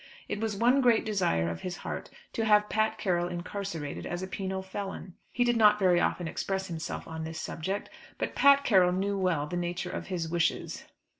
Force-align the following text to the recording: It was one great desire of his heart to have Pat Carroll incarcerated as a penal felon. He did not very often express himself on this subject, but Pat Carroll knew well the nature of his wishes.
It 0.27 0.39
was 0.39 0.57
one 0.57 0.81
great 0.81 1.05
desire 1.05 1.47
of 1.47 1.61
his 1.61 1.77
heart 1.77 2.09
to 2.33 2.43
have 2.43 2.69
Pat 2.69 2.97
Carroll 2.97 3.27
incarcerated 3.27 4.07
as 4.07 4.23
a 4.23 4.27
penal 4.27 4.63
felon. 4.63 5.13
He 5.31 5.43
did 5.43 5.55
not 5.55 5.77
very 5.77 5.99
often 6.01 6.27
express 6.27 6.65
himself 6.69 7.07
on 7.07 7.23
this 7.23 7.39
subject, 7.39 7.87
but 8.17 8.33
Pat 8.33 8.63
Carroll 8.63 8.93
knew 8.93 9.15
well 9.15 9.45
the 9.45 9.57
nature 9.57 9.91
of 9.91 10.07
his 10.07 10.27
wishes. 10.27 10.85